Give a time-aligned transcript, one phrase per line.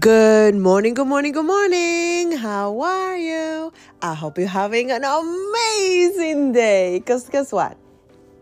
[0.00, 2.32] Good morning, good morning, good morning.
[2.32, 3.72] How are you?
[4.02, 6.98] I hope you're having an amazing day.
[6.98, 7.78] Because guess what?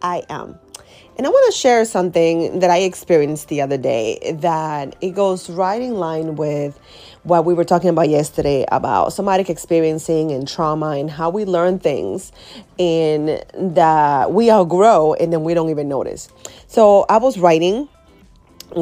[0.00, 0.58] I am.
[1.18, 5.50] And I want to share something that I experienced the other day that it goes
[5.50, 6.80] right in line with
[7.24, 11.78] what we were talking about yesterday about somatic experiencing and trauma and how we learn
[11.78, 12.32] things
[12.78, 16.30] and that we outgrow and then we don't even notice.
[16.68, 17.90] So I was writing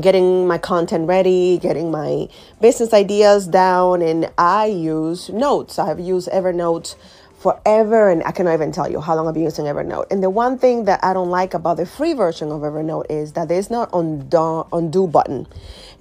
[0.00, 2.28] getting my content ready, getting my
[2.60, 5.78] business ideas down, and I use notes.
[5.78, 6.94] I have used Evernote
[7.42, 10.06] forever, and I cannot even tell you how long I've been using Evernote.
[10.12, 13.32] And the one thing that I don't like about the free version of Evernote is
[13.32, 15.48] that there's not undo, undo button.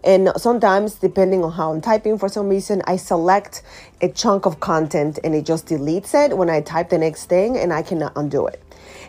[0.03, 3.63] And sometimes, depending on how I'm typing, for some reason, I select
[4.01, 7.57] a chunk of content and it just deletes it when I type the next thing,
[7.57, 8.61] and I cannot undo it.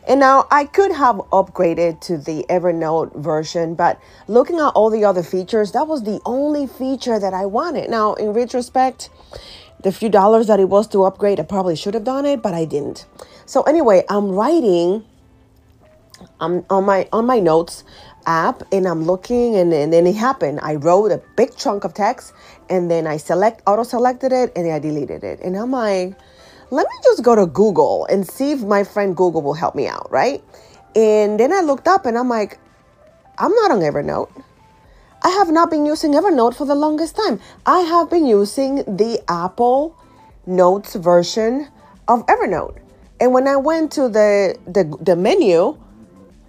[0.08, 5.05] And now I could have upgraded to the Evernote version, but looking at all the
[5.05, 7.88] other features, that was the only feature that I wanted.
[7.88, 9.10] Now, in retrospect,
[9.82, 12.55] the few dollars that it was to upgrade, I probably should have done it, but
[12.55, 13.06] I didn't.
[13.47, 15.05] So anyway, I'm writing
[16.41, 17.84] I'm on my on my notes
[18.27, 20.60] app and I'm looking and, and then it happened.
[20.62, 22.33] I wrote a big chunk of text
[22.70, 25.41] and then I select auto selected it and I deleted it.
[25.41, 26.14] And I'm like,
[26.70, 29.88] let me just go to Google and see if my friend Google will help me
[29.88, 30.42] out, right?
[30.94, 32.58] And then I looked up and I'm like,
[33.38, 34.30] I'm not on Evernote.
[35.25, 37.41] I have not been using Evernote for the longest time.
[37.65, 39.97] I have been using the Apple
[40.47, 41.69] Notes version
[42.09, 42.78] of Evernote.
[43.20, 45.78] And when I went to the, the, the menu,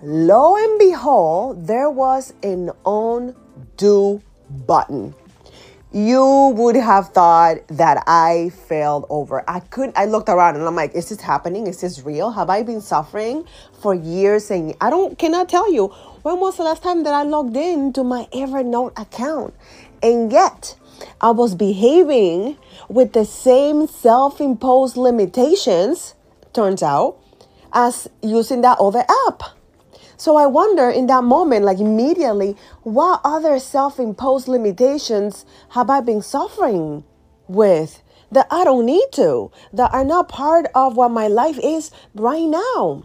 [0.01, 5.13] lo and behold, there was an undo button
[5.93, 9.47] you would have thought that I failed over.
[9.47, 11.67] I couldn't, I looked around and I'm like, is this happening?
[11.67, 12.31] Is this real?
[12.31, 13.45] Have I been suffering
[13.79, 14.49] for years?
[14.49, 15.87] And I don't, cannot tell you
[16.23, 19.53] when was the last time that I logged in to my Evernote account.
[20.01, 20.75] And yet,
[21.21, 22.57] I was behaving
[22.89, 26.15] with the same self imposed limitations,
[26.53, 27.17] turns out,
[27.71, 29.43] as using that other app.
[30.23, 35.99] So I wonder in that moment, like immediately, what other self imposed limitations have I
[35.99, 37.03] been suffering
[37.49, 38.01] with
[38.31, 42.45] that I don't need to, that are not part of what my life is right
[42.47, 43.03] now?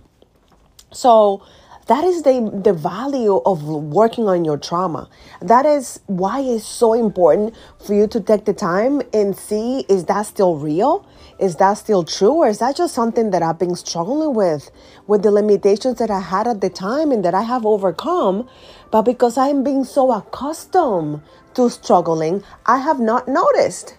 [0.92, 1.42] So
[1.88, 5.08] that is the, the value of working on your trauma.
[5.40, 7.54] That is why it's so important
[7.84, 11.06] for you to take the time and see is that still real?
[11.38, 12.34] Is that still true?
[12.34, 14.70] Or is that just something that I've been struggling with,
[15.06, 18.46] with the limitations that I had at the time and that I have overcome?
[18.90, 21.22] But because I'm being so accustomed
[21.54, 23.96] to struggling, I have not noticed.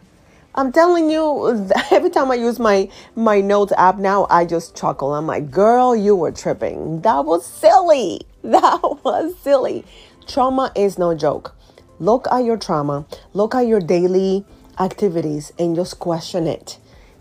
[0.53, 5.13] I'm telling you, every time I use my my notes app now, I just chuckle.
[5.13, 7.01] I'm like, girl, you were tripping.
[7.01, 8.21] That was silly.
[8.41, 9.83] That was silly.
[10.25, 11.53] Trauma is no joke.
[11.99, 13.05] Look at your trauma.
[13.33, 14.45] Look at your daily
[14.79, 16.77] activities and just question it.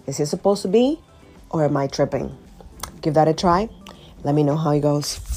[0.07, 1.01] Is it supposed to be
[1.51, 2.37] or am I tripping?
[3.03, 3.69] Give that a try.
[4.23, 5.28] Let me know how it goes.